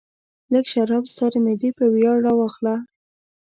لږ 0.53 0.65
شراب 0.71 1.03
ستا 1.11 1.25
د 1.33 1.35
معدې 1.45 1.69
په 1.77 1.85
ویاړ 1.93 2.17
راواخله. 2.25 2.75